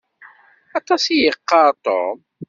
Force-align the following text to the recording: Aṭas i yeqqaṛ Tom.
Aṭas 0.79 1.03
i 1.07 1.15
yeqqaṛ 1.19 1.69
Tom. 1.85 2.19